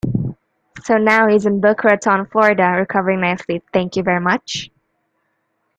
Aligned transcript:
So 0.81 0.97
now 0.97 1.27
he's 1.27 1.45
in 1.45 1.61
Boca 1.61 1.87
Raton, 1.89 2.25
Florida, 2.25 2.73
recovering 2.75 3.21
nicely, 3.21 3.61
thank 3.71 3.95
you 3.95 4.01
very 4.01 4.19
much. 4.19 4.71